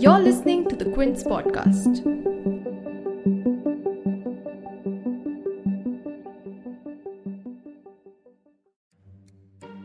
[0.00, 2.00] You're listening to the Quint's podcast.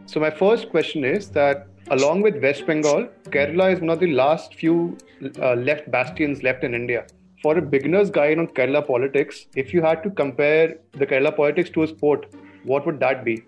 [0.07, 4.13] So my first question is that along with West Bengal, Kerala is one of the
[4.13, 4.97] last few
[5.41, 7.05] uh, left bastions left in India.
[7.43, 11.69] For a beginner's guide on Kerala politics, if you had to compare the Kerala politics
[11.71, 12.33] to a sport,
[12.63, 13.43] what would that be?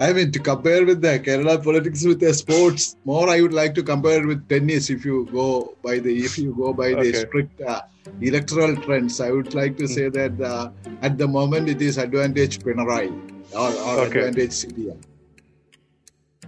[0.00, 3.74] I mean, to compare with the Kerala politics with the sports, more I would like
[3.76, 4.90] to compare with tennis.
[4.90, 7.82] If you go by the if you go by the strict uh,
[8.20, 12.58] electoral trends, I would like to say that uh, at the moment it is advantage
[12.58, 13.12] Pinarayi
[13.54, 14.28] or, or okay.
[14.28, 14.98] advantage CPM.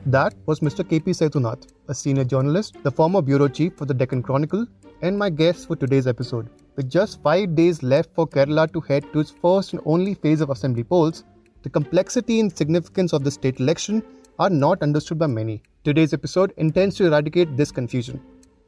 [0.04, 0.84] That was Mr.
[0.84, 4.66] KP Sethunath, a senior journalist, the former bureau chief for the Deccan Chronicle,
[5.00, 6.50] and my guest for today's episode.
[6.76, 10.42] With just five days left for Kerala to head to its first and only phase
[10.42, 11.24] of assembly polls,
[11.64, 14.02] the complexity and significance of the state election
[14.38, 15.62] are not understood by many.
[15.82, 18.20] Today's episode intends to eradicate this confusion.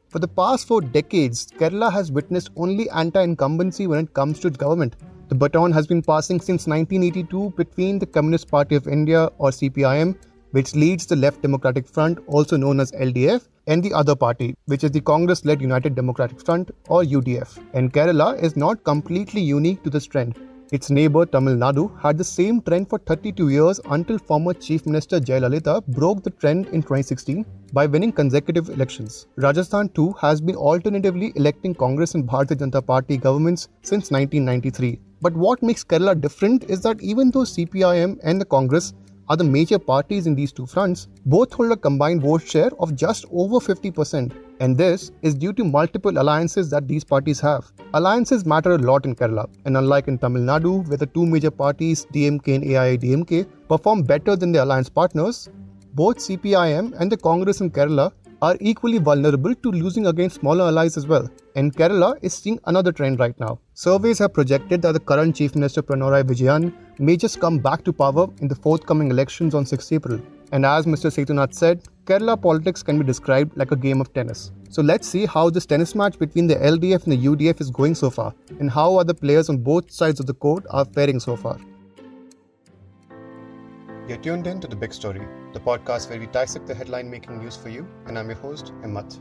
[0.09, 4.47] For the past four decades, Kerala has witnessed only anti incumbency when it comes to
[4.47, 4.95] its government.
[5.27, 10.17] The baton has been passing since 1982 between the Communist Party of India or CPIM,
[10.51, 14.83] which leads the Left Democratic Front, also known as LDF, and the other party, which
[14.83, 17.63] is the Congress led United Democratic Front or UDF.
[17.73, 20.39] And Kerala is not completely unique to this trend.
[20.69, 25.17] Its neighbor Tamil Nadu had the same trend for 32 years until former Chief Minister
[25.17, 29.27] Jayalalitha broke the trend in 2016 by winning consecutive elections.
[29.37, 34.99] Rajasthan too has been alternatively electing Congress and Bharatiya Janata Party governments since 1993.
[35.21, 38.93] But what makes Kerala different is that even though CPIM and the Congress
[39.29, 42.95] are the major parties in these two fronts, both hold a combined vote share of
[42.95, 44.31] just over 50%.
[44.59, 47.71] And this is due to multiple alliances that these parties have.
[47.93, 51.51] Alliances matter a lot in Kerala, and unlike in Tamil Nadu, where the two major
[51.51, 55.49] parties, DMK and AIADMK, perform better than their alliance partners,
[55.93, 58.11] both CPIM and the Congress in Kerala
[58.41, 61.29] are equally vulnerable to losing against smaller allies as well.
[61.57, 63.59] And Kerala is seeing another trend right now.
[63.73, 67.91] Surveys have projected that the current Chief Minister Pinarayi Vijayan may just come back to
[67.91, 70.21] power in the forthcoming elections on 6 April.
[70.51, 71.09] And as Mr.
[71.15, 74.51] Sethunath said, Kerala politics can be described like a game of tennis.
[74.69, 77.95] So let's see how this tennis match between the LDF and the UDF is going
[77.95, 81.35] so far, and how other players on both sides of the court are faring so
[81.35, 81.57] far.
[84.07, 87.39] You're tuned in to The Big Story, the podcast where we dissect the headline making
[87.39, 89.19] news for you, and I'm your host, Himmat.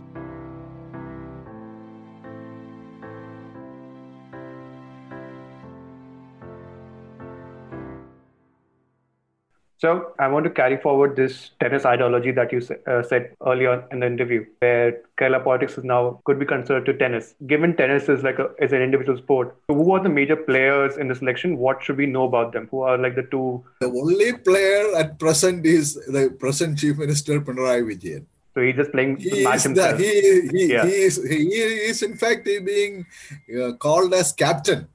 [9.86, 12.60] So I want to carry forward this tennis ideology that you
[12.92, 16.94] uh, said earlier in the interview, where Kerala politics is now could be considered to
[17.02, 17.36] tennis.
[17.46, 21.06] Given tennis is like a is an individual sport, who are the major players in
[21.06, 21.58] this election?
[21.58, 22.66] What should we know about them?
[22.72, 23.64] Who are like the two?
[23.80, 28.26] The only player at present is the present Chief Minister Pinarayi Vijayan.
[28.54, 29.98] So he's just playing he match himself.
[29.98, 30.84] The, he, he, yeah.
[30.84, 31.46] he, is, he
[31.92, 33.06] is in fact being
[33.62, 34.88] uh, called as captain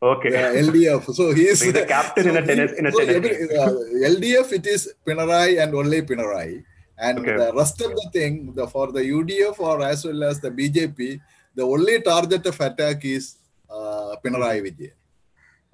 [0.00, 0.30] Okay.
[0.30, 1.12] LDF.
[1.14, 3.16] So he is so the captain so in a tennis in a so tennis.
[3.16, 3.70] Every, uh,
[4.14, 6.64] LDF it is Pinarayi and only Pinarayi.
[6.98, 7.36] And okay.
[7.36, 11.20] the rest of the thing, the, for the UDF or as well as the BJP,
[11.54, 13.36] the only target of attack is
[13.70, 14.92] uh, Pinarayi Vijay.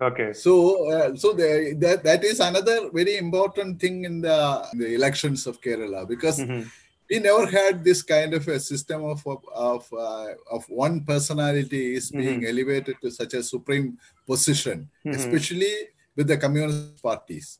[0.00, 0.32] Okay.
[0.32, 4.94] So, uh, so the, that that is another very important thing in the, in the
[4.94, 6.66] elections of Kerala because mm-hmm
[7.10, 11.94] we never had this kind of a system of of of, uh, of one personality
[11.94, 12.52] is being mm-hmm.
[12.52, 15.18] elevated to such a supreme position, mm-hmm.
[15.18, 15.74] especially
[16.16, 17.58] with the communist parties.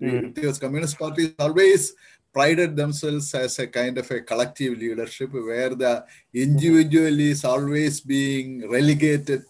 [0.00, 0.30] Mm-hmm.
[0.30, 1.94] Because communist parties always
[2.32, 6.04] prided themselves as a kind of a collective leadership where the
[6.34, 9.44] individual is always being relegated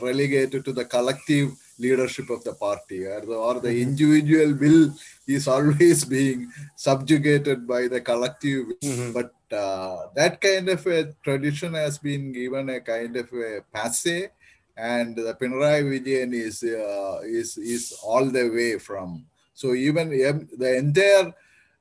[0.00, 3.88] relegated to the collective leadership of the party or the, or the mm-hmm.
[3.88, 4.94] individual will
[5.26, 9.12] is always being subjugated by the collective mm-hmm.
[9.12, 14.30] but uh, that kind of a tradition has been given a kind of a passe
[14.76, 19.24] and the Pinarayi Vijayan is uh, is is all the way from
[19.54, 21.32] so even the entire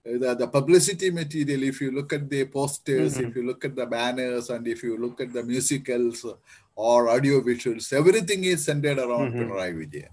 [0.04, 3.28] the, the publicity material if you look at the posters mm-hmm.
[3.28, 6.26] if you look at the banners and if you look at the musicals
[6.76, 9.52] or audio visuals everything is centered around mm-hmm.
[9.52, 10.10] Pinarayi Vijayan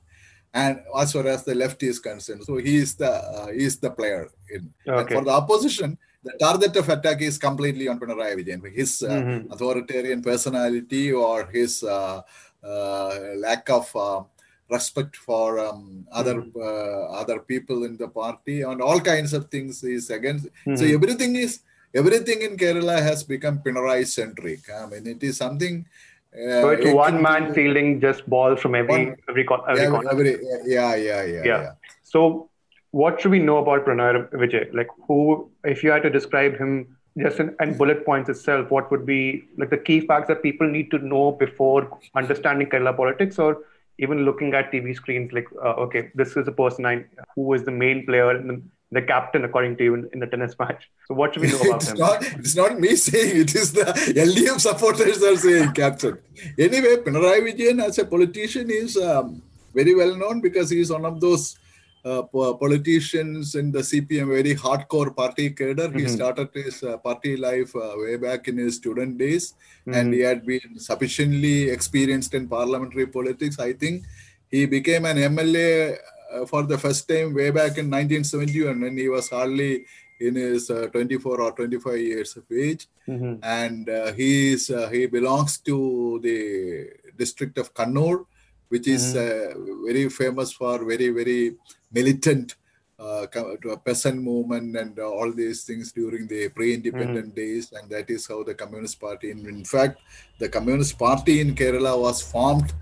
[0.53, 3.79] and as far as the left is concerned so he is the uh, he is
[3.79, 5.15] the player in, okay.
[5.15, 9.53] for the opposition the target of attack is completely on Pinarayi Vijayan his uh, mm-hmm.
[9.53, 12.23] authoritarian personality or his uh, uh
[12.63, 14.23] lack of uh,
[14.71, 16.61] respect for um, other mm-hmm.
[16.61, 20.47] uh, other people in the party and all kinds of things is against.
[20.47, 20.77] Mm-hmm.
[20.77, 21.61] So everything is
[21.95, 24.61] everything in Kerala has become Pinarayi centric.
[24.71, 25.87] I mean, it is something.
[26.35, 30.11] Uh, so it's it one man fielding just balls from every one, every, every, yeah,
[30.13, 30.31] every
[30.67, 31.73] yeah, yeah, yeah, yeah, yeah.
[32.03, 32.51] So
[32.91, 34.73] what should we know about Pranay Vijay?
[34.73, 38.91] Like, who, if you had to describe him just in, and bullet points itself, what
[38.91, 43.39] would be like the key facts that people need to know before understanding Kerala politics,
[43.39, 43.63] or
[43.99, 45.33] even looking at TV screens?
[45.33, 48.63] Like, uh, okay, this is a person I, who is the main player and the,
[48.93, 50.89] the captain, according to you, in, in, the tennis match.
[51.07, 51.99] So, what should we know about it's him?
[51.99, 56.19] Not, it's not me saying it is the LDF supporters are saying captain.
[56.59, 59.43] Anyway, Pinarayi Vijayan as a politician is um,
[59.75, 61.59] very well known because he is one of those
[62.05, 65.89] uh, politicians in the CPM, very hardcore party cadre.
[65.89, 65.99] Mm-hmm.
[65.99, 69.55] He started his uh, party life uh, way back in his student days,
[69.87, 69.95] mm-hmm.
[69.95, 73.59] and he had been sufficiently experienced in parliamentary politics.
[73.59, 74.05] I think
[74.51, 75.99] he became an MLA
[76.33, 79.85] uh, for the first time way back in 1971 when he was hardly
[80.21, 83.35] in his uh, 24 or 25 years of age, mm-hmm.
[83.43, 88.25] and uh, he is he belongs to the district of Kannur
[88.69, 89.61] which is mm-hmm.
[89.61, 91.55] uh, very famous for very very
[91.93, 92.57] militant
[92.99, 97.43] uh, to a peasant movement and uh, all these things during the pre-independent mm-hmm.
[97.43, 100.01] days and that is how the communist party in, in fact
[100.41, 102.73] the communist party in kerala was formed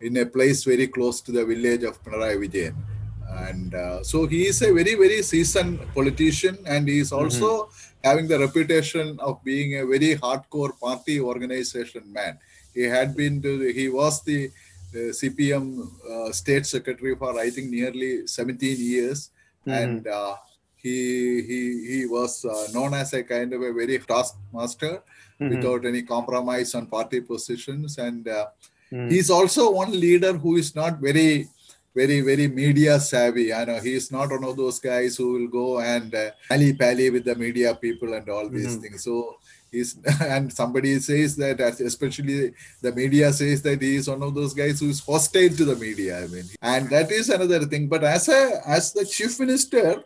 [0.00, 2.74] in a place very close to the village of Pinarayi Vijayan.
[3.48, 7.24] And uh, so he is a very, very seasoned politician, and he is mm-hmm.
[7.24, 8.08] also mm-hmm.
[8.08, 12.38] having the reputation of being a very hardcore party organization man.
[12.74, 14.50] He had been to, the, he was the
[14.94, 19.30] CPM uh, state secretary for I think nearly 17 years,
[19.66, 19.70] mm-hmm.
[19.70, 20.36] and uh,
[20.76, 25.02] he he he was uh, known as a kind of a very taskmaster
[25.40, 25.48] mm-hmm.
[25.48, 29.10] without any compromise on party positions, and mm.
[29.10, 31.48] he's also one leader who is not very
[31.96, 35.80] very very media savvy i know he's not one of those guys who will go
[35.80, 38.82] and uh, pally pally with the media people and all these mm-hmm.
[38.82, 39.14] things so
[39.70, 44.54] He's, and somebody says that, especially the media says that he is one of those
[44.54, 46.24] guys who is hostile to the media.
[46.24, 47.88] I mean, and that is another thing.
[47.88, 50.02] But as a as the chief minister,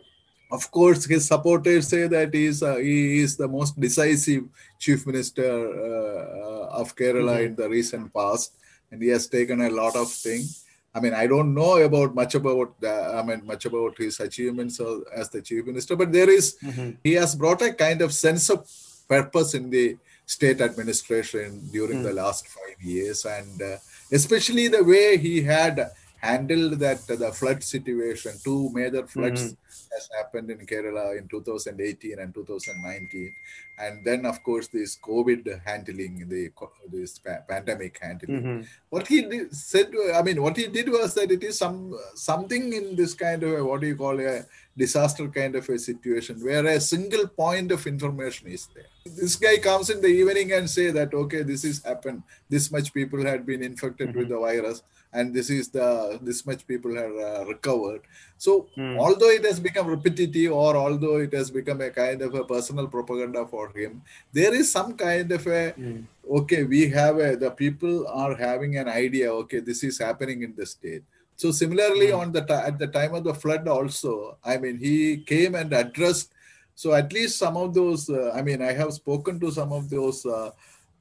[0.51, 4.43] of course, his supporters say that he is uh, he is the most decisive
[4.79, 7.45] chief minister uh, of Kerala mm-hmm.
[7.45, 8.53] in the recent past,
[8.91, 10.65] and he has taken a lot of things.
[10.93, 14.81] I mean, I don't know about much about the, I mean, much about his achievements
[15.15, 16.91] as the chief minister, but there is, mm-hmm.
[17.01, 18.69] he has brought a kind of sense of
[19.15, 22.03] purpose in the state administration during mm.
[22.07, 23.77] the last five years, and uh,
[24.19, 25.75] especially the way he had
[26.21, 28.33] handled that uh, the flood situation.
[28.43, 29.95] Two major floods mm-hmm.
[29.95, 33.35] has happened in Kerala in 2018 and 2019,
[33.79, 36.51] and then of course this COVID handling, the
[36.93, 37.19] this
[37.49, 38.41] pandemic handling.
[38.41, 38.61] Mm-hmm.
[38.89, 42.71] What he did, said, I mean, what he did was that it is some something
[42.71, 44.45] in this kind of a, what do you call a
[44.77, 48.85] disaster kind of a situation where a single point of information is there.
[49.05, 52.23] This guy comes in the evening and say that okay, this is happened.
[52.49, 54.19] This much people had been infected mm-hmm.
[54.19, 58.01] with the virus, and this is the this much people have uh, recovered.
[58.37, 58.97] So mm.
[58.97, 62.87] although it has become repetitive, or although it has become a kind of a personal
[62.87, 64.01] propaganda for him,
[64.31, 66.03] there is some kind of a mm.
[66.29, 66.63] okay.
[66.63, 69.33] We have a, the people are having an idea.
[69.43, 71.03] Okay, this is happening in the state
[71.41, 72.19] so similarly, mm.
[72.19, 76.29] on the at the time of the flood, also, I mean, he came and addressed.
[76.75, 79.89] So at least some of those, uh, I mean, I have spoken to some of
[79.89, 80.51] those uh,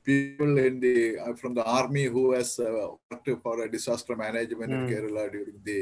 [0.03, 4.73] people in the uh, from the army who has uh, worked for a disaster management
[4.73, 4.79] mm.
[4.79, 4.93] in hmm.
[4.95, 5.81] Kerala during the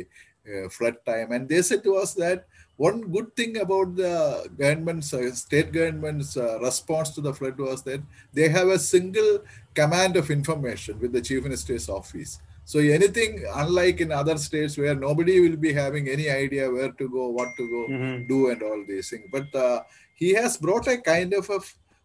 [0.51, 2.45] uh, flood time, and they said to us that
[2.79, 8.03] one good thing about the government's uh, state government's response to the flood was that
[8.33, 9.39] they have a single
[9.73, 14.95] command of information with the chief minister's office so anything, unlike in other states where
[14.95, 18.27] nobody will be having any idea where to go, what to go mm-hmm.
[18.29, 19.25] do, and all these things.
[19.33, 19.81] But uh,
[20.15, 21.61] he has brought a kind of a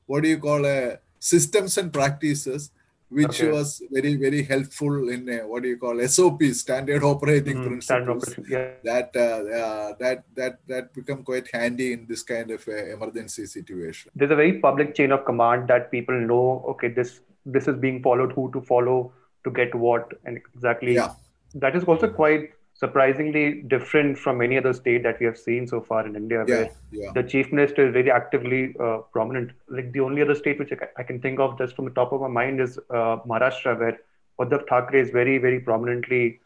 [0.05, 2.71] what do you call a systems and practices
[3.09, 3.51] which okay.
[3.51, 8.23] was very very helpful in a, what do you call SOP standard operating mm, principles
[8.23, 8.69] standard yeah.
[8.89, 14.11] that uh, uh, that that that become quite handy in this kind of emergency situation.
[14.15, 16.63] There's a very public chain of command that people know.
[16.69, 18.31] Okay, this this is being followed.
[18.31, 19.11] Who to follow?
[19.43, 21.13] To get what and exactly yeah.
[21.55, 25.79] that is also quite surprisingly different from any other state that we have seen so
[25.79, 27.11] far in India, yeah, where yeah.
[27.13, 29.51] the chief minister is very actively uh, prominent.
[29.69, 32.21] Like the only other state which I can think of just from the top of
[32.21, 33.99] my mind is uh, Maharashtra, where
[34.39, 36.39] Uddhav Thackeray is very, very prominently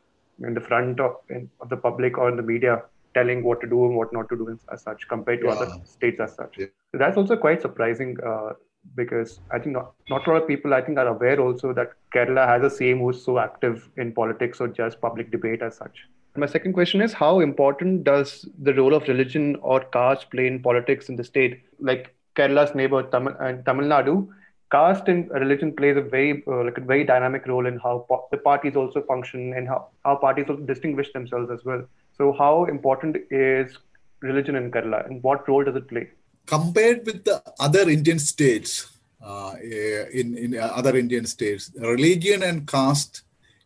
[0.43, 3.67] in the front of, in, of the public or in the media, telling what to
[3.67, 5.53] do and what not to do as such, compared to yeah.
[5.53, 6.57] other states as such.
[6.57, 8.53] So that's also quite surprising uh,
[8.95, 11.93] because I think not, not a lot of people I think are aware also that
[12.13, 16.07] Kerala has a CM who's so active in politics or just public debate as such.
[16.35, 20.61] My second question is how important does the role of religion or caste play in
[20.61, 21.61] politics in the state?
[21.79, 24.27] Like Kerala's neighbor Tamil, uh, Tamil Nadu,
[24.71, 28.27] caste and religion plays a very uh, like a very dynamic role in how po-
[28.31, 31.83] the parties also function and how, how parties also distinguish themselves as well.
[32.17, 33.77] So how important is
[34.21, 36.09] religion in Kerala, and what role does it play?
[36.47, 38.87] Compared with the other Indian states,
[39.23, 43.23] uh, in, in other Indian states, religion and caste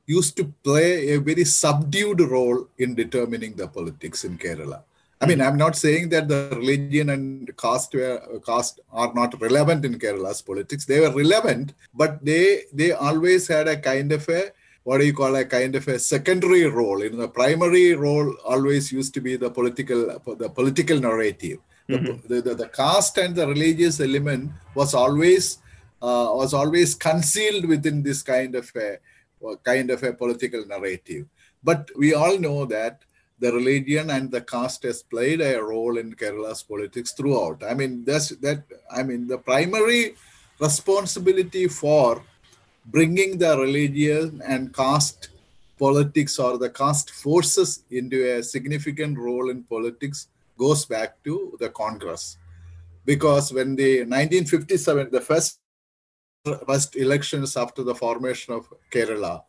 [0.07, 4.81] used to play a very subdued role in determining the politics in Kerala.
[5.21, 9.85] I mean, I'm not saying that the religion and caste were, caste are not relevant
[9.85, 10.85] in Kerala's politics.
[10.85, 14.51] They were relevant, but they they always had a kind of a
[14.83, 17.03] what do you call a kind of a secondary role.
[17.03, 20.01] In the primary role, always used to be the political
[20.43, 21.59] the political narrative.
[21.91, 22.27] Mm-hmm.
[22.33, 25.57] The, the, the, caste and the religious element was always
[26.01, 28.97] uh, was always concealed within this kind of a
[29.63, 31.25] kind of a political narrative.
[31.63, 33.01] But we all know that
[33.39, 37.63] the religion and the caste has played a role in Kerala's politics throughout.
[37.63, 38.63] I mean, that's that.
[38.89, 40.15] I mean, the primary
[40.59, 42.23] responsibility for
[42.85, 45.29] bringing the religion and caste
[45.79, 50.27] politics or the caste forces into a significant role in politics
[50.65, 52.37] goes back to the Congress,
[53.05, 55.59] because when the 1957, the first
[56.67, 58.63] first elections after the formation of
[58.93, 59.43] Kerala,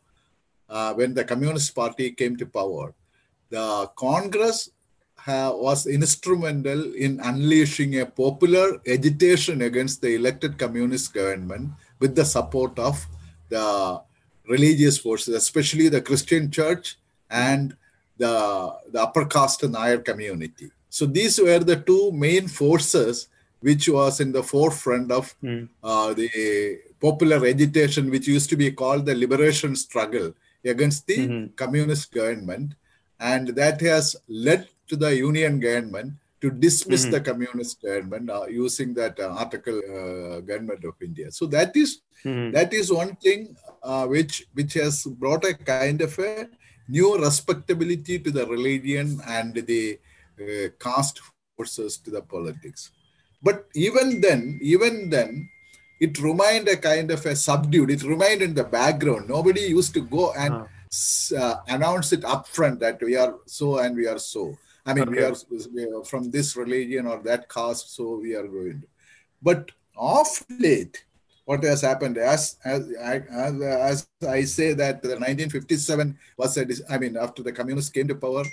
[0.69, 2.93] uh, when the Communist Party came to power
[3.53, 4.71] the Congress
[5.27, 12.77] was instrumental in unleashing a popular agitation against the elected communist government with the support
[12.79, 13.05] of
[13.49, 14.01] the
[14.49, 16.97] religious forces, especially the Christian church
[17.29, 17.77] and
[18.17, 18.33] the,
[18.91, 20.71] the upper caste higher community.
[20.97, 23.27] So these were the two main forces
[23.61, 25.67] which was in the forefront of mm.
[25.83, 26.29] uh, the
[27.01, 30.33] popular agitation, which used to be called the liberation struggle
[30.63, 31.45] against the mm-hmm.
[31.55, 32.75] communist government
[33.19, 37.11] and that has led to the union government to dismiss mm-hmm.
[37.11, 42.01] the communist government uh, using that uh, article uh, government of india so that is,
[42.23, 42.51] mm-hmm.
[42.51, 46.47] that is one thing uh, which which has brought a kind of a
[46.87, 49.99] new respectability to the religion and the
[50.43, 51.19] uh, caste
[51.55, 52.91] forces to the politics
[53.41, 55.49] but even then even then
[55.99, 60.01] it remained a kind of a subdued it remained in the background nobody used to
[60.01, 60.65] go and uh
[61.37, 64.57] uh, announce it upfront that we are so and we are so.
[64.85, 65.11] I mean, okay.
[65.11, 65.35] we, are,
[65.73, 68.81] we, are, from this religion or that caste, so we are going.
[68.81, 68.87] To.
[69.41, 70.27] But of
[70.59, 71.03] late,
[71.45, 76.97] what has happened as as as, as I say that the 1957 was a I
[76.97, 78.43] mean after the communists came to power,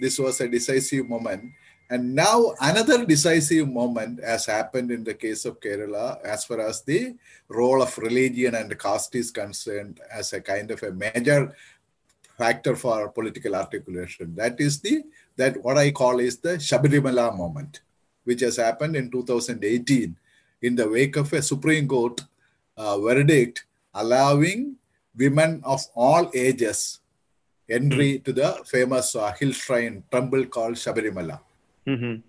[0.00, 1.52] this was a decisive moment.
[1.90, 6.82] And now another decisive moment has happened in the case of Kerala as far as
[6.82, 7.14] the
[7.48, 11.54] role of religion and caste is concerned as a kind of a major
[12.36, 14.34] factor for political articulation.
[14.36, 15.02] That is the
[15.36, 17.80] that what I call is the Shabarimala moment,
[18.24, 20.16] which has happened in 2018
[20.62, 22.20] in the wake of a Supreme Court
[22.76, 23.64] uh, verdict
[23.94, 24.76] allowing
[25.16, 27.00] women of all ages
[27.68, 28.24] entry mm-hmm.
[28.24, 31.40] to the famous uh, hill shrine temple called Shabarimala.
[31.86, 32.20] Mm-hmm.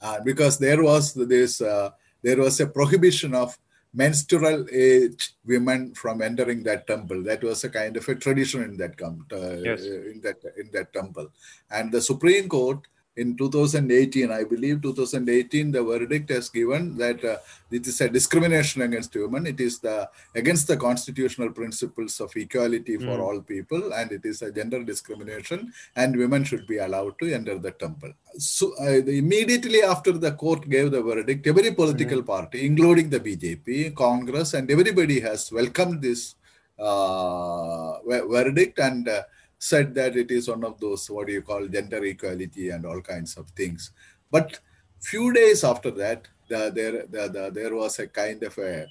[0.00, 1.90] Uh, because there was this uh,
[2.22, 3.56] there was a prohibition of
[3.94, 7.22] menstrual age women from entering that temple.
[7.22, 9.82] That was a kind of a tradition in that uh, yes.
[9.84, 11.28] in that in that temple.
[11.70, 12.80] And the Supreme Court
[13.16, 17.36] in 2018, I believe 2018, the verdict has given that uh,
[17.70, 19.46] it is a discrimination against women.
[19.46, 23.20] It is the against the constitutional principles of equality for mm.
[23.20, 25.72] all people, and it is a gender discrimination.
[25.94, 28.12] And women should be allowed to enter the temple.
[28.36, 32.26] So uh, immediately after the court gave the verdict, every political mm.
[32.26, 36.34] party, including the BJP, Congress, and everybody has welcomed this
[36.80, 39.22] uh, verdict and uh,
[39.58, 43.00] said that it is one of those what do you call gender equality and all
[43.00, 43.90] kinds of things.
[44.30, 44.58] But
[45.00, 48.86] few days after that, the, there the, the, there was a kind of a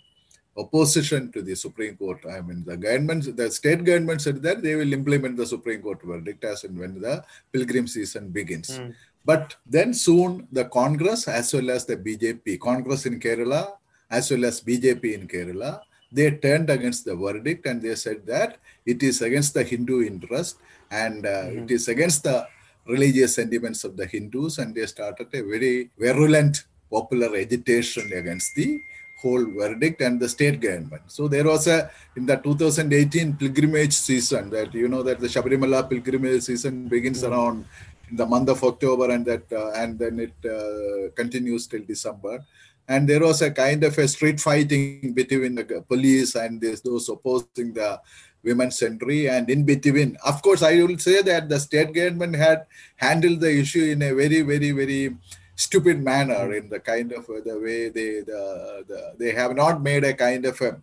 [0.56, 2.20] opposition to the Supreme Court.
[2.30, 6.02] I mean, the government, the state government said that they will implement the Supreme Court
[6.04, 8.70] verdict as and when the pilgrim season begins.
[8.78, 8.94] Mm.
[9.26, 13.78] But then soon the Congress as well as the BJP, Congress in Kerala
[14.10, 15.82] as well as BJP in Kerala,
[16.14, 20.58] they turned against the verdict and they said that it is against the Hindu interest
[20.92, 21.64] and uh, mm-hmm.
[21.64, 22.48] it is against the
[22.86, 28.80] religious sentiments of the Hindus, and they started a very virulent popular agitation against the
[29.22, 31.04] whole verdict and the state government.
[31.08, 35.90] So there was a in the 2018 pilgrimage season that you know that the Shabarimala
[35.90, 37.34] pilgrimage season begins mm-hmm.
[37.34, 37.66] around
[38.10, 42.44] in the month of October and that uh, and then it uh, continues till December
[42.88, 47.08] and there was a kind of a street fighting between the police and this, those
[47.10, 48.00] opposing the
[48.44, 52.66] women's entry and in between of course i will say that the state government had
[52.98, 55.16] handled the issue in a very very very
[55.56, 59.82] stupid manner in the kind of uh, the way they the, the they have not
[59.82, 60.76] made a kind of a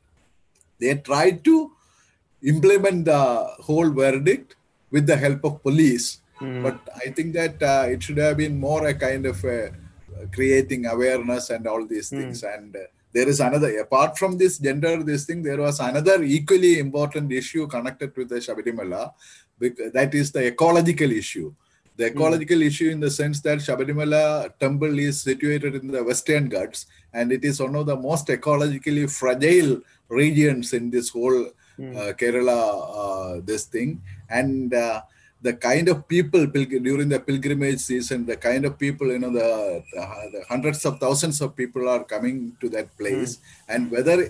[0.78, 1.70] they tried to
[2.42, 3.22] implement the
[3.66, 4.56] whole verdict
[4.90, 6.62] with the help of police Mm.
[6.62, 9.72] But I think that uh, it should have been more a kind of a,
[10.32, 12.42] creating awareness and all these things.
[12.42, 12.54] Mm.
[12.56, 12.80] And uh,
[13.12, 17.66] there is another, apart from this gender, this thing, there was another equally important issue
[17.66, 19.12] connected with the Shabarimala.
[19.92, 21.52] That is the ecological issue.
[21.96, 22.16] The hmm.
[22.16, 22.66] ecological mm.
[22.66, 27.44] issue in the sense that Shabarimala temple is situated in the Western Ghats and it
[27.44, 31.96] is one of the most ecologically fragile regions in this whole mm.
[31.96, 34.00] uh, Kerala, uh, this thing.
[34.28, 35.02] And uh,
[35.42, 39.82] the kind of people during the pilgrimage season, the kind of people, you know, the,
[39.92, 43.40] the, the hundreds of thousands of people are coming to that place, mm.
[43.68, 44.20] and whether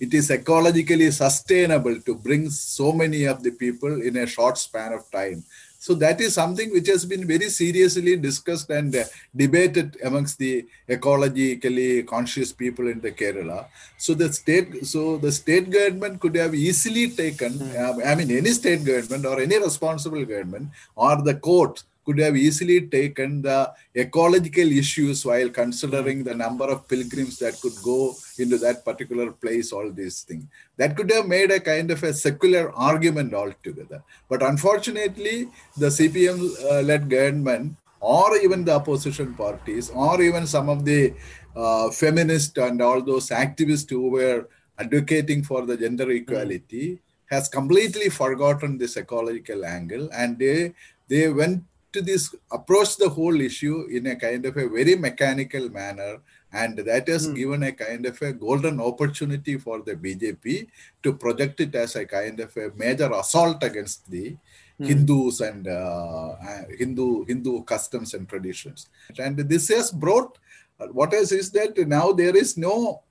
[0.00, 4.92] it is ecologically sustainable to bring so many of the people in a short span
[4.92, 5.44] of time.
[5.84, 10.66] So that is something which has been very seriously discussed and uh, debated amongst the
[10.86, 13.64] ecologically conscious people in the Kerala.
[13.96, 18.06] So the state, so the state government could have easily taken, mm.
[18.06, 22.80] I mean, any state government or any responsible government or the court could have easily
[22.86, 28.84] taken the ecological issues while considering the number of pilgrims that could go into that
[28.84, 30.44] particular place, all these things.
[30.76, 34.02] That could have made a kind of a secular argument altogether.
[34.28, 40.68] But unfortunately, the CPM uh, led government or even the opposition parties or even some
[40.68, 41.14] of the
[41.54, 46.98] uh, feminists and all those activists who were advocating for the gender equality mm.
[47.26, 50.72] has completely forgotten this ecological angle and they
[51.08, 55.68] they went to this approach the whole issue in a kind of a very mechanical
[55.70, 56.18] manner
[56.52, 57.34] and that has mm.
[57.36, 60.66] given a kind of a golden opportunity for the bjp
[61.02, 64.36] to project it as a kind of a major assault against the
[64.80, 64.86] mm.
[64.86, 70.38] hindus and uh, uh, hindu hindu customs and traditions and this has brought
[70.92, 73.02] what else is that now there is no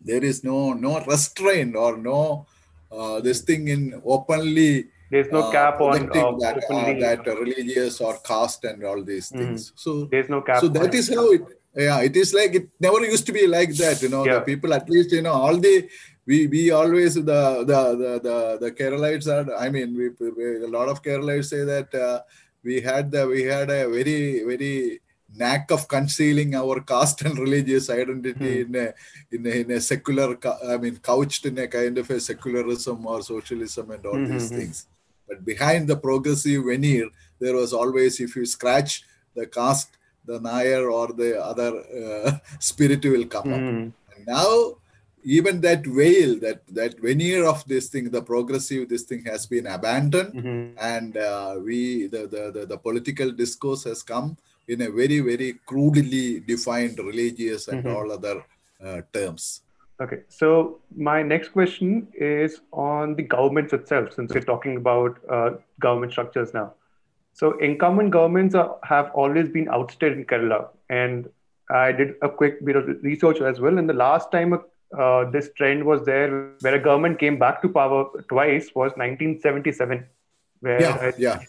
[0.00, 2.46] there is no no restraint or no
[2.92, 8.00] uh, this thing in openly there's no uh, cap on uh, that, uh, that religious
[8.00, 9.38] or caste and all these hmm.
[9.38, 9.70] things.
[9.70, 9.72] Mm.
[9.76, 10.60] So there's no cap.
[10.60, 11.42] So that is how it.
[11.74, 14.00] Yeah, it is like it never used to be like that.
[14.00, 14.36] You know, yeah.
[14.36, 15.88] the people at least you know all the
[16.26, 19.54] we we always the the the the, the Keralites are.
[19.54, 22.22] I mean, we, we a lot of Keralites say that uh,
[22.64, 25.00] we had the we had a very very
[25.34, 28.74] knack of concealing our caste and religious identity hmm.
[28.74, 28.94] in, a,
[29.32, 30.38] in, a, in a secular
[30.68, 34.32] i mean couched in a kind of a secularism or socialism and all mm-hmm.
[34.32, 34.86] these hmm, things
[35.28, 37.08] but behind the progressive veneer,
[37.38, 39.02] there was always, if you scratch
[39.34, 43.54] the caste, the Nair or the other uh, spirit will come mm.
[43.54, 43.60] up.
[43.60, 43.88] Hmm.
[44.16, 44.76] And now,
[45.26, 49.66] even that veil, that that veneer of this thing, the progressive, this thing has been
[49.66, 50.78] abandoned, mm-hmm.
[50.78, 54.36] and uh, we the, the, the the political discourse has come
[54.68, 57.96] in a very very crudely defined religious and mm-hmm.
[57.96, 58.44] all other
[58.84, 59.62] uh, terms.
[59.98, 65.50] Okay, so my next question is on the governments itself, since we're talking about uh,
[65.80, 66.74] government structures now.
[67.32, 71.28] So incumbent governments are, have always been ousted in Kerala, and
[71.70, 73.78] I did a quick bit of research as well.
[73.78, 74.52] And the last time
[74.96, 80.06] uh, this trend was there, where a government came back to power twice, was 1977.
[80.60, 81.40] Where yeah, I, yeah.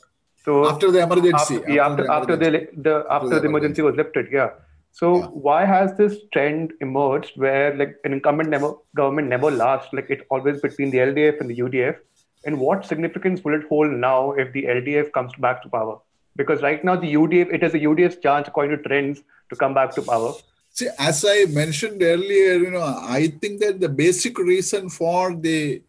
[0.43, 3.47] So after the emergency, after, yeah, after, after, the, the, the after, after the, the
[3.47, 4.51] emergency was lifted, yeah.
[4.99, 5.25] So yeah.
[5.47, 9.93] why has this trend emerged where like an incumbent never, government never lasts?
[9.93, 11.97] Like it's always between the LDF and the UDF.
[12.45, 15.99] And what significance will it hold now if the LDF comes back to power?
[16.35, 19.75] Because right now the UDF, it is the UDF's chance according to trends to come
[19.75, 20.33] back to power.
[20.71, 25.83] See, as I mentioned earlier, you know, I think that the basic reason for the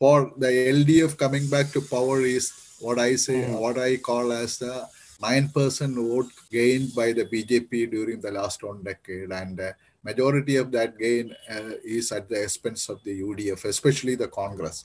[0.00, 3.58] for the LDF coming back to power is what I say, mm.
[3.60, 4.88] what I call as the
[5.22, 9.32] 9% vote gained by the BJP during the last one decade.
[9.32, 9.72] And uh,
[10.04, 14.84] majority of that gain uh, is at the expense of the UDF, especially the Congress.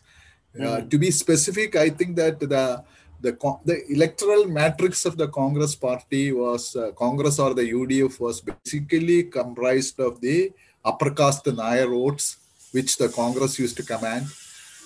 [0.58, 0.88] Mm.
[0.90, 2.84] to be specific, I think that the
[3.24, 8.42] the, the electoral matrix of the Congress party was uh, Congress or the UDF was
[8.42, 10.52] basically comprised of the
[10.84, 12.38] upper caste Nair votes,
[12.74, 14.26] which the Congress used to command,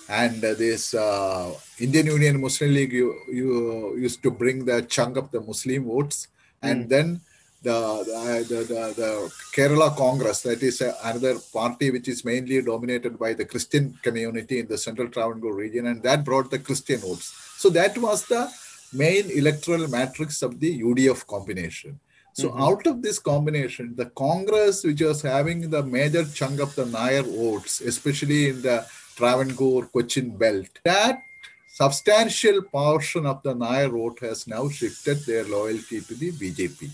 [0.08, 5.16] and uh, this uh, Indian Union Muslim League you, you used to bring the chunk
[5.16, 6.28] of the Muslim votes,
[6.62, 6.88] and mm.
[6.88, 7.20] then
[7.62, 13.18] the the, the the, Kerala Congress that is uh, another party which is mainly dominated
[13.18, 17.34] by the Christian community in the Central Travancore region, and that brought the Christian votes.
[17.58, 18.50] So that was the
[18.92, 22.00] main electoral matrix of the UDF combination.
[22.32, 22.62] So mm-hmm.
[22.62, 27.24] out of this combination, the Congress, which was having the major chunk of the Nair
[27.24, 28.86] votes, especially in the
[29.18, 30.70] Travancore Cochin belt.
[30.84, 31.22] That
[31.66, 36.90] substantial portion of the Nair vote has now shifted their loyalty to the BJP.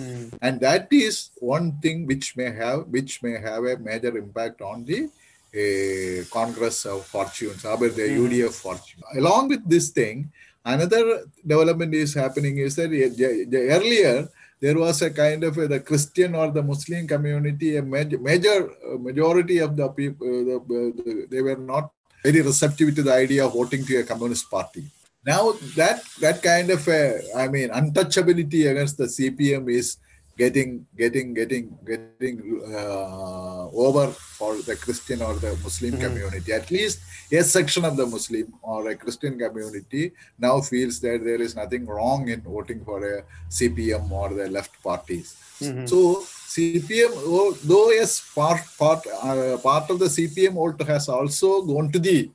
[0.00, 0.38] Mm.
[0.40, 4.84] And that is one thing which may have which may have a major impact on
[4.84, 5.00] the
[5.62, 8.22] uh, Congress of fortunes, or the mm.
[8.22, 9.02] UDF fortune.
[9.16, 10.30] Along with this thing,
[10.64, 12.90] another development is happening is that
[13.76, 14.28] earlier
[14.64, 18.70] there was a kind of a, the Christian or the Muslim community, a major, major
[18.98, 21.90] majority of the people, uh, the, the, they were not
[22.24, 24.84] very receptive to the idea of voting to a communist party.
[25.26, 29.98] Now that that kind of a, I mean, untouchability against the CPM is
[30.36, 32.38] getting getting getting getting
[32.74, 36.02] uh, over for the christian or the muslim mm-hmm.
[36.04, 37.00] community at least
[37.32, 41.86] a section of the muslim or a christian community now feels that there is nothing
[41.86, 45.86] wrong in voting for a cpm or the left parties mm-hmm.
[45.86, 45.98] so
[46.54, 47.12] cpm
[47.62, 52.30] though yes part part uh, part of the cpm vote has also gone to the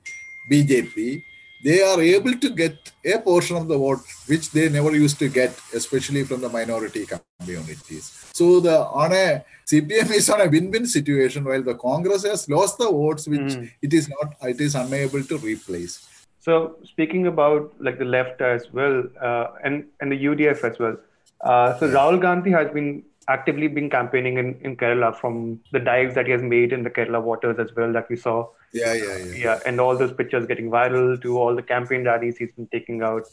[0.51, 1.21] bjp
[1.63, 5.29] they are able to get a portion of the vote which they never used to
[5.29, 8.25] get, especially from the minority communities.
[8.33, 12.77] So the on a CPM is on a win-win situation, while the Congress has lost
[12.77, 13.71] the votes, which mm.
[13.81, 16.07] it is not, it is unable to replace.
[16.39, 20.97] So speaking about like the left as well, uh, and and the UDF as well.
[21.41, 21.87] Uh, so.
[21.87, 26.31] Rahul Gandhi has been actively been campaigning in, in Kerala from the dives that he
[26.31, 28.47] has made in the Kerala waters as well that we saw.
[28.73, 29.35] Yeah, yeah, yeah.
[29.35, 33.01] Yeah, and all those pictures getting viral to all the campaign rallies he's been taking
[33.03, 33.23] out.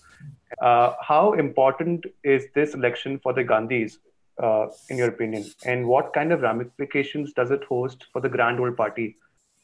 [0.60, 3.98] Uh, how important is this election for the Gandhis,
[4.42, 5.50] uh, in your opinion?
[5.64, 9.16] And what kind of ramifications does it host for the Grand Old Party?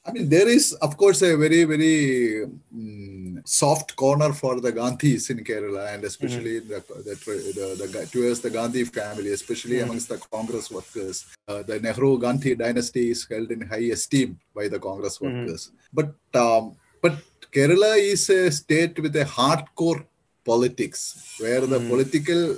[0.05, 5.31] I mean, there is, of course, a very, very um, soft corner for the Gandhis
[5.31, 6.69] in Kerala, and especially mm-hmm.
[6.69, 9.91] the, the, the, the, towards the Gandhi family, especially mm-hmm.
[9.91, 11.27] amongst the Congress workers.
[11.47, 15.43] Uh, the Nehru Gandhi dynasty is held in high esteem by the Congress mm-hmm.
[15.43, 15.71] workers.
[15.93, 17.15] But um, but
[17.53, 20.05] Kerala is a state with a hardcore
[20.45, 21.89] politics, where the mm-hmm.
[21.91, 22.57] political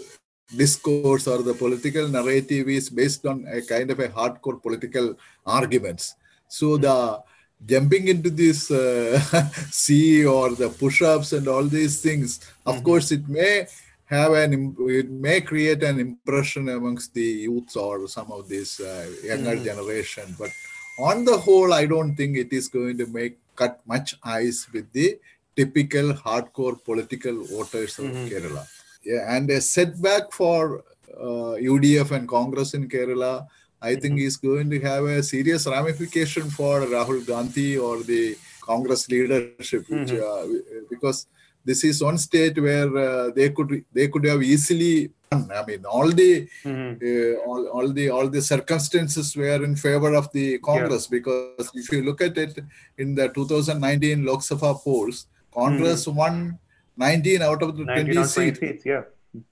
[0.57, 6.15] discourse or the political narrative is based on a kind of a hardcore political arguments.
[6.49, 7.23] So the
[7.67, 9.19] jumping into this uh,
[9.71, 12.85] sea or the push-ups and all these things of mm-hmm.
[12.85, 13.67] course it may
[14.07, 19.11] have an it may create an impression amongst the youths or some of this uh,
[19.25, 19.65] younger mm-hmm.
[19.65, 20.51] generation but
[20.99, 24.91] on the whole i don't think it is going to make cut much ice with
[24.93, 25.19] the
[25.57, 28.29] typical hardcore political voters of mm-hmm.
[28.29, 28.65] kerala
[29.05, 30.85] yeah and a setback for
[31.17, 33.47] uh, udf and congress in kerala
[33.91, 39.09] I think is going to have a serious ramification for Rahul Gandhi or the Congress
[39.09, 40.77] leadership, which, mm-hmm.
[40.77, 41.27] uh, because
[41.65, 45.11] this is one state where uh, they could they could have easily.
[45.33, 46.93] I mean, all the mm-hmm.
[47.11, 51.17] uh, all, all the all the circumstances were in favor of the Congress yeah.
[51.19, 52.61] because if you look at it
[52.99, 56.19] in the 2019 Lok Sabha polls, Congress mm-hmm.
[56.19, 56.59] won
[56.97, 58.61] 19 out of the 20 seats.
[58.61, 58.87] seats.
[58.87, 59.03] Yeah.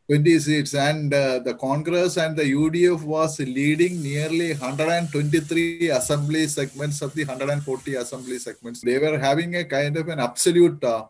[0.09, 7.01] 20 seats and uh, the congress and the udf was leading nearly 123 assembly segments
[7.03, 11.05] of the 140 assembly segments they were having a kind of an absolute uh,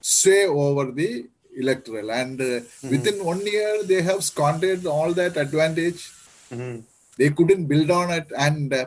[0.00, 2.90] sway over the electoral and uh, mm-hmm.
[2.90, 6.12] within one year they have squandered all that advantage
[6.52, 6.80] mm-hmm.
[7.16, 8.86] they couldn't build on it and uh,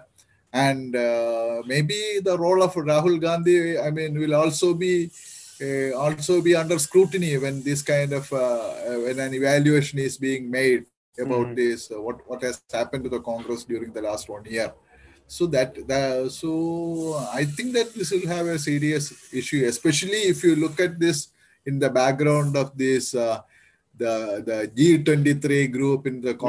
[0.54, 5.10] and uh, maybe the role of rahul gandhi i mean will also be
[5.62, 8.74] uh, also be under scrutiny when this kind of uh,
[9.06, 10.86] when an evaluation is being made
[11.20, 11.56] about mm.
[11.56, 14.74] this uh, what what has happened to the congress during the last one year
[15.28, 20.44] so that, that so i think that this will have a serious issue especially if
[20.44, 21.30] you look at this
[21.66, 23.40] in the background of this uh,
[23.98, 26.42] the the g23 group in the mm-hmm.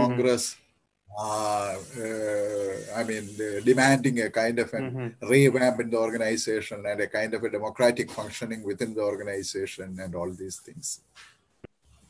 [1.19, 3.29] Uh, uh, I mean,
[3.65, 5.27] demanding a kind of a mm-hmm.
[5.27, 10.15] revamp in the organization and a kind of a democratic functioning within the organization and
[10.15, 11.01] all these things.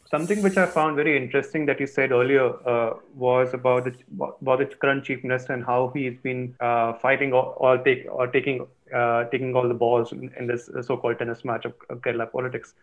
[0.08, 4.58] Something which I found very interesting that you said earlier uh, was about the about
[4.58, 8.66] the current chief minister and how he's been uh, fighting or, or, take, or taking
[8.94, 12.74] uh, taking all the balls in, in this so-called tennis match of, of Kerala politics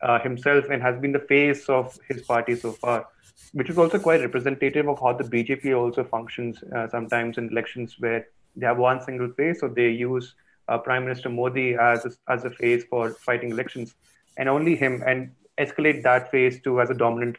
[0.00, 3.08] uh, himself and has been the face of his party so far
[3.52, 7.96] which is also quite representative of how the BJP also functions uh, sometimes in elections
[7.98, 10.34] where they have one single face, so they use
[10.68, 13.94] uh, Prime Minister Modi as a, as a face for fighting elections,
[14.36, 17.36] and only him, and escalate that face to as a dominant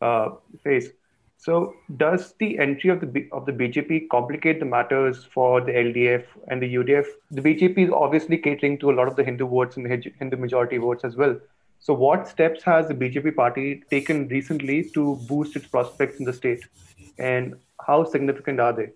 [0.00, 0.30] uh,
[0.62, 0.88] face.
[1.36, 6.24] So, does the entry of the of the BJP complicate the matters for the LDF
[6.48, 7.06] and the UDF?
[7.30, 10.36] The BJP is obviously catering to a lot of the Hindu votes and the Hindu
[10.36, 11.38] majority votes as well.
[11.80, 16.32] So, what steps has the BJP party taken recently to boost its prospects in the
[16.32, 16.62] state,
[17.18, 17.54] and
[17.86, 18.90] how significant are they?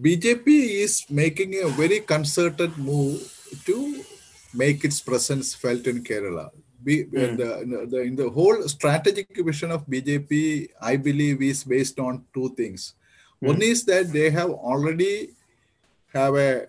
[0.00, 0.46] BJP
[0.84, 3.20] is making a very concerted move
[3.66, 4.02] to
[4.54, 6.50] make its presence felt in Kerala.
[6.84, 7.36] Be, mm.
[7.36, 12.54] the, the, in the whole strategic vision of BJP, I believe, is based on two
[12.54, 12.94] things.
[13.42, 13.48] Mm.
[13.48, 15.30] One is that they have already
[16.12, 16.68] have a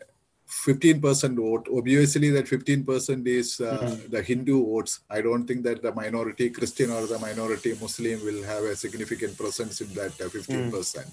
[0.64, 1.68] 15% vote.
[1.76, 4.12] Obviously, that 15% is uh, mm-hmm.
[4.12, 5.02] the Hindu votes.
[5.10, 9.38] I don't think that the minority Christian or the minority Muslim will have a significant
[9.38, 10.72] presence in that uh, 15%.
[10.72, 11.12] Mm.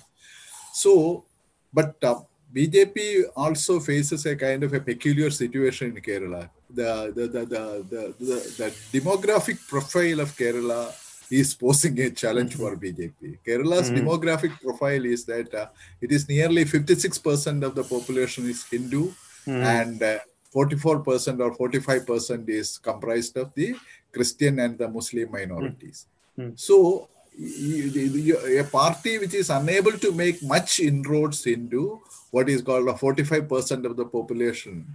[0.72, 1.24] So,
[1.72, 2.20] but uh,
[2.54, 6.48] BJP also faces a kind of a peculiar situation in Kerala.
[6.70, 10.94] The, the, the, the, the, the, the demographic profile of Kerala
[11.30, 13.38] is posing a challenge for BJP.
[13.46, 14.06] Kerala's mm-hmm.
[14.06, 15.66] demographic profile is that uh,
[16.00, 19.12] it is nearly 56% of the population is Hindu
[19.46, 19.62] mm-hmm.
[19.62, 20.18] and uh,
[20.54, 23.74] 44% or 45% is comprised of the
[24.12, 26.06] Christian and the Muslim minorities.
[26.38, 26.52] Mm-hmm.
[26.56, 32.00] So, a party which is unable to make much inroads into
[32.30, 34.86] what is called a 45% of the population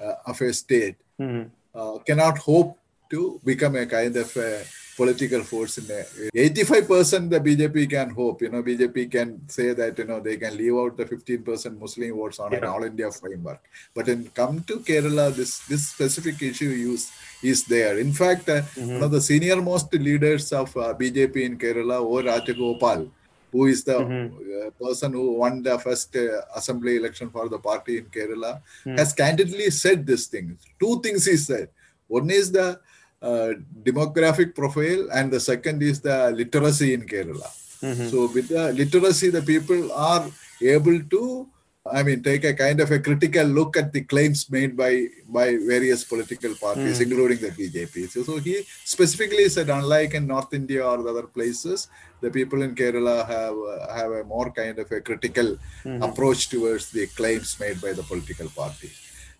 [0.00, 1.48] uh, of a state mm-hmm.
[1.74, 2.76] uh, cannot hope
[3.10, 4.64] to become a kind of a
[4.96, 6.06] political force in there.
[6.34, 10.56] 85% the BJP can hope, you know, BJP can say that, you know, they can
[10.56, 12.58] leave out the 15% Muslim votes on yeah.
[12.58, 13.62] an all India framework.
[13.94, 17.10] But in come to Kerala, this, this specific issue is,
[17.42, 17.98] is there.
[17.98, 18.94] In fact, uh, mm-hmm.
[18.94, 22.22] one of the senior most leaders of uh, BJP in Kerala, O.
[22.22, 23.10] Rajagopal,
[23.52, 24.66] who is the mm-hmm.
[24.66, 28.98] uh, person who won the first uh, assembly election for the party in Kerala, mm.
[28.98, 30.58] has candidly said this thing.
[30.80, 31.68] Two things he said.
[32.08, 32.80] One is the
[33.24, 37.50] uh, demographic profile, and the second is the literacy in Kerala.
[37.80, 38.08] Mm-hmm.
[38.08, 40.26] So, with the literacy, the people are
[40.60, 41.48] able to,
[41.90, 45.46] I mean, take a kind of a critical look at the claims made by by
[45.72, 47.04] various political parties, mm.
[47.04, 48.08] including the BJP.
[48.10, 51.88] So, so, he specifically said, unlike in North India or other places,
[52.20, 56.02] the people in Kerala have uh, have a more kind of a critical mm-hmm.
[56.02, 58.90] approach towards the claims made by the political party.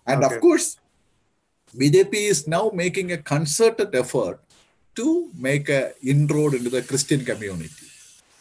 [0.07, 0.35] And okay.
[0.35, 0.77] of course,
[1.77, 4.39] BJP is now making a concerted effort
[4.95, 7.85] to make an inroad into the Christian community.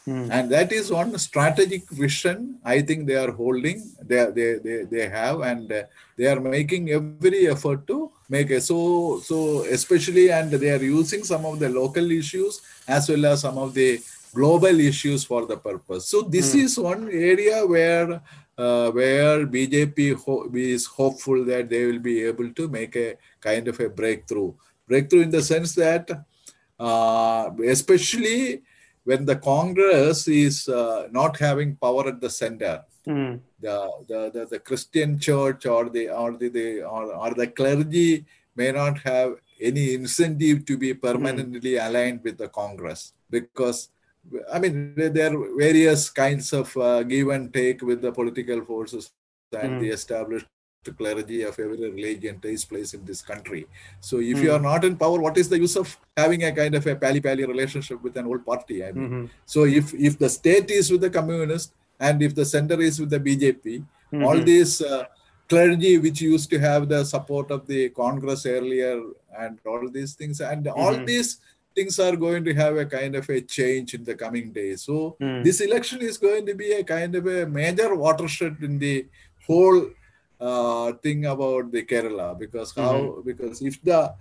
[0.04, 0.28] Hmm.
[0.30, 5.08] And that is one strategic vision I think they are holding, they, they, they, they
[5.08, 5.84] have, and uh,
[6.16, 8.60] they are making every effort to make it.
[8.62, 13.40] So, so especially, and they are using some of the local issues as well as
[13.40, 14.02] some of the
[14.34, 16.06] global issues for the purpose.
[16.06, 16.60] So, this hmm.
[16.60, 18.20] is one area where
[18.56, 23.68] uh, where BJP ho- is hopeful that they will be able to make a kind
[23.68, 24.52] of a breakthrough.
[24.86, 26.10] Breakthrough in the sense that,
[26.78, 28.62] uh, especially
[29.04, 33.40] when the Congress is uh, not having power at the center, mm.
[33.60, 38.24] the, the, the, the, Christian church or the or the, the or, or the clergy
[38.56, 41.86] may not have any incentive to be permanently mm.
[41.86, 43.90] aligned with the Congress because
[44.52, 49.10] I mean, there are various kinds of uh, give and take with the political forces
[49.52, 49.80] and mm.
[49.80, 50.46] the established
[50.92, 53.66] clergy of every religion takes place in this country.
[54.00, 54.42] So if mm.
[54.42, 56.96] you are not in power, what is the use of having a kind of a
[56.96, 58.84] pally-pally relationship with an old party?
[58.84, 59.26] I mean, mm-hmm.
[59.46, 63.10] so if if the state is with the communist and if the center is with
[63.10, 64.24] the BJP, mm-hmm.
[64.24, 65.04] all these uh,
[65.48, 69.00] clergy which used to have the support of the Congress earlier
[69.38, 70.80] and all these things and mm-hmm.
[70.80, 71.38] all these
[71.74, 74.82] things are going to have a kind of a change in the coming days.
[74.82, 75.42] So mm.
[75.42, 79.06] this election is going to be a kind of a major watershed in the
[79.46, 79.90] whole
[80.40, 83.20] uh, thing about the Kerala because how mm-hmm.
[83.28, 84.14] because if the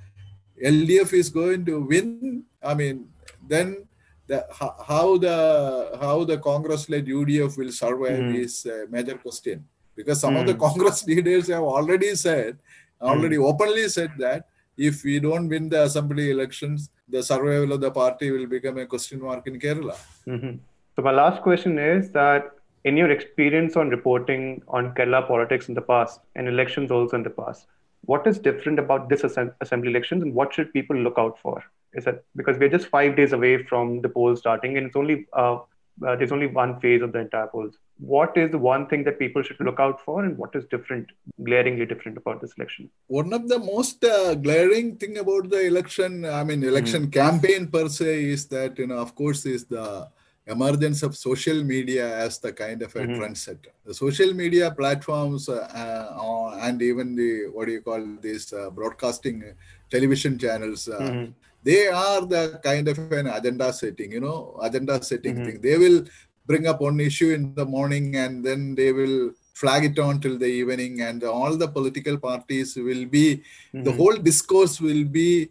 [0.63, 3.09] LDF is going to win, I mean
[3.47, 3.85] then
[4.27, 4.45] the
[4.87, 8.35] how the how the Congress-led UDF will survive mm.
[8.35, 10.41] is a major question because some mm.
[10.41, 10.59] of the hmm.
[10.59, 12.57] Congress leaders have already said,
[13.01, 13.45] already mm.
[13.45, 18.31] openly said that if we don't win the assembly elections, the survival of the party
[18.31, 19.97] will become a question mark in Kerala.
[20.27, 20.57] Mm-hmm.
[20.95, 22.51] So my last question is that
[22.85, 27.23] in your experience on reporting on Kerala politics in the past and elections also in
[27.23, 27.67] the past,
[28.01, 31.63] what is different about this assembly elections and what should people look out for?
[31.93, 35.27] Is that because we're just five days away from the polls starting and it's only
[35.33, 35.59] uh,
[36.05, 37.77] uh, there's only one phase of the entire polls.
[37.99, 41.11] What is the one thing that people should look out for, and what is different,
[41.43, 42.89] glaringly different about this election?
[43.07, 47.11] One of the most uh, glaring thing about the election, I mean, election mm.
[47.11, 50.09] campaign per se, is that you know, of course, is the
[50.47, 53.21] emergence of social media as the kind of a mm-hmm.
[53.21, 53.71] trendsetter.
[53.85, 58.69] The social media platforms uh, uh, and even the what do you call these uh,
[58.71, 59.43] broadcasting
[59.89, 60.89] television channels.
[60.89, 61.31] Uh, mm-hmm
[61.63, 65.45] they are the kind of an agenda setting you know agenda setting mm-hmm.
[65.45, 66.03] thing they will
[66.45, 70.37] bring up one issue in the morning and then they will flag it on till
[70.37, 73.83] the evening and all the political parties will be mm-hmm.
[73.83, 75.49] the whole discourse will be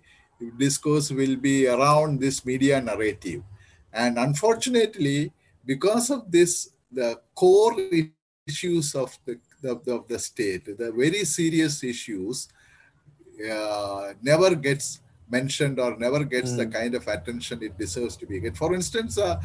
[0.59, 3.43] discourse will be around this media narrative
[3.93, 5.33] and unfortunately
[5.65, 7.77] because of this the core
[8.47, 12.49] issues of the of the, of the state the very serious issues
[13.51, 15.01] uh, never gets
[15.39, 16.59] mentioned or never gets mm.
[16.59, 16.77] the hmm.
[16.79, 18.57] kind of attention it deserves to be get.
[18.57, 19.41] For instance, uh,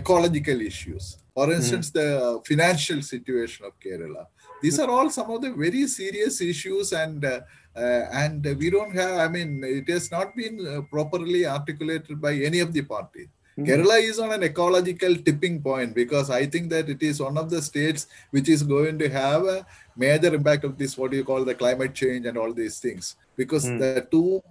[0.00, 1.04] ecological issues.
[1.34, 1.58] For hmm.
[1.58, 1.94] instance, mm.
[2.00, 4.26] the financial situation of Kerala.
[4.62, 7.40] these are all some of the very serious issues and uh,
[7.76, 12.32] uh, and we don't have i mean it has not been uh, properly articulated by
[12.48, 13.64] any of the parties mm-hmm.
[13.68, 17.50] kerala is on an ecological tipping point because i think that it is one of
[17.54, 19.58] the states which is going to have a
[20.06, 23.16] major impact of this what do you call the climate change and all these things
[23.36, 23.78] because mm.
[23.84, 24.42] the two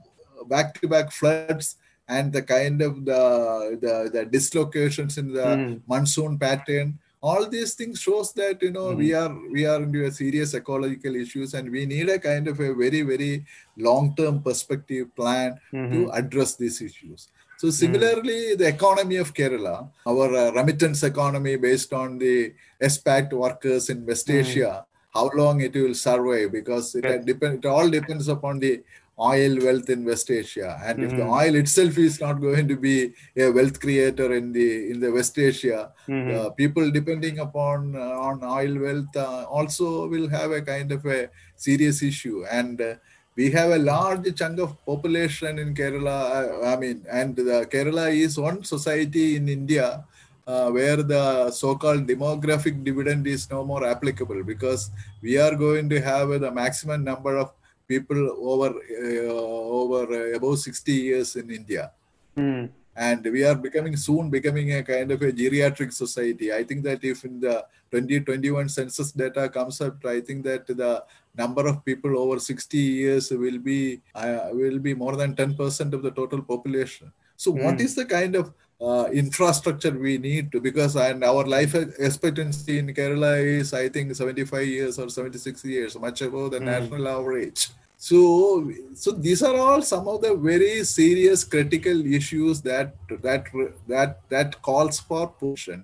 [0.48, 1.78] back-to-back floods
[2.08, 3.24] and the kind of the
[3.82, 5.82] the, the dislocations in the mm.
[5.88, 8.98] monsoon pattern all these things shows that you know mm-hmm.
[8.98, 12.60] we are we are into a serious ecological issues and we need a kind of
[12.60, 13.46] a very very
[13.78, 15.94] long term perspective plan mm-hmm.
[15.94, 17.78] to address these issues so hmm.
[17.84, 18.58] similarly mm.
[18.58, 19.76] the economy of kerala
[20.12, 24.40] our uh, remittance economy based on the expat workers in west mm.
[24.40, 27.18] asia how long it will survive because it, yeah.
[27.18, 28.82] depend, it all depends upon the
[29.22, 30.82] oil wealth in West Asia.
[30.84, 31.06] And mm-hmm.
[31.06, 31.40] if the mm-hmm.
[31.42, 35.38] oil itself is not going to be a wealth creator in the in the West
[35.38, 36.36] Asia, mm-hmm.
[36.38, 41.06] uh, people depending upon uh, on oil wealth uh, also will have a kind of
[41.06, 42.44] a serious issue.
[42.50, 42.96] And uh,
[43.36, 46.18] we have a large chunk of population in Kerala.
[46.64, 50.04] Uh, I mean, and the Kerala is one society in India.
[50.48, 54.90] Uh, where the so-called demographic dividend is no more applicable because
[55.22, 57.52] we are going to have the maximum number of
[57.94, 59.34] people over uh,
[59.82, 61.92] over uh, above 60 years in India.
[62.38, 62.70] Mm.
[62.96, 66.54] And we are becoming soon becoming a kind of a geriatric society.
[66.60, 67.56] I think that if in the
[67.92, 71.04] 2021 census data comes up, I think that the
[71.36, 76.02] number of people over 60 years will be uh, will be more than 10% of
[76.02, 77.12] the total population.
[77.38, 77.64] So, mm.
[77.64, 82.80] what is the kind of uh, infrastructure we need to because and our life expectancy
[82.80, 86.66] in Kerala is I think 75 years or 76 years, much above the mm.
[86.66, 87.70] national average.
[88.02, 93.46] So, so these are all some of the very serious critical issues that that
[93.88, 95.84] that that calls for pushing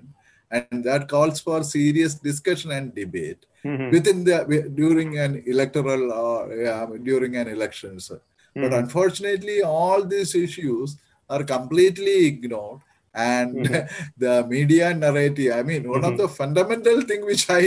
[0.49, 3.91] and that calls for serious discussion and debate mm-hmm.
[3.91, 4.37] within the
[4.73, 8.09] during an electoral or uh, during an elections.
[8.09, 8.63] Mm-hmm.
[8.63, 10.97] But unfortunately, all these issues
[11.29, 12.81] are completely ignored
[13.17, 14.11] and mm-hmm.
[14.23, 16.11] the media narrative i mean one mm-hmm.
[16.11, 17.63] of the fundamental thing which i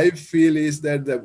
[0.00, 1.16] i feel is that the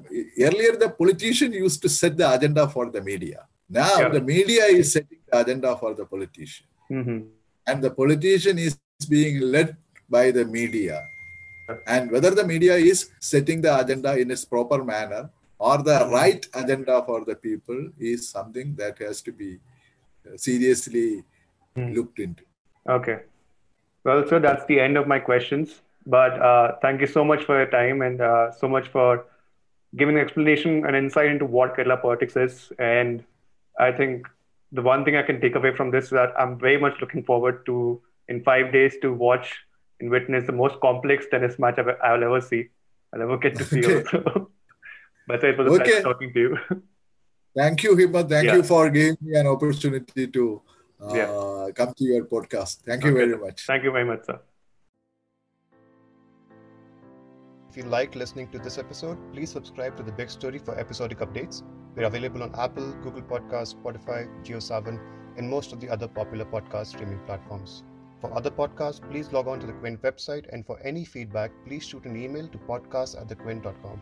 [0.48, 4.10] earlier the politician used to set the agenda for the media now yeah.
[4.16, 7.20] the media is setting the agenda for the politician mm-hmm.
[7.68, 9.76] and the politician is being led
[10.10, 10.98] by the media
[11.86, 16.14] and whether the media is setting the agenda in its proper manner or the mm-hmm.
[16.20, 19.60] right agenda for the people is something that has to be
[20.36, 21.24] seriously
[21.76, 21.96] mm.
[21.96, 22.44] looked into
[22.98, 23.20] okay
[24.08, 25.82] well, so that's the end of my questions.
[26.06, 29.26] But uh, thank you so much for your time and uh, so much for
[29.98, 32.72] giving an explanation and insight into what Kerala politics is.
[32.80, 33.26] And
[33.78, 34.26] I think
[34.72, 37.24] the one thing I can take away from this is that I'm very much looking
[37.24, 39.54] forward to, in five days, to watch
[40.00, 42.70] and witness the most complex tennis match I've, I'll ever see.
[43.14, 43.96] I'll ever get to see okay.
[43.98, 44.50] also.
[45.28, 45.84] but it was a okay.
[45.84, 46.58] pleasure talking to you.
[47.58, 48.30] Thank you, Himmat.
[48.30, 48.56] Thank yeah.
[48.56, 50.62] you for giving me an opportunity to
[51.02, 51.72] uh, yeah.
[51.74, 52.82] come to your podcast.
[52.82, 53.26] Thank you okay.
[53.26, 53.66] very much.
[53.66, 54.40] Thank you very much, sir.
[57.70, 61.20] If you liked listening to this episode, please subscribe to The Big Story for episodic
[61.20, 61.64] updates.
[61.96, 65.00] We're available on Apple, Google Podcasts, Spotify, JioSaavn,
[65.38, 67.84] and most of the other popular podcast streaming platforms.
[68.20, 71.86] For other podcasts, please log on to the Quint website, and for any feedback, please
[71.86, 74.02] shoot an email to podcast at thequint.com.